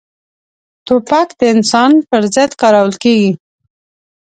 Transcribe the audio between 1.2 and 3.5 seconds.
د انسان پر ضد کارول کېږي.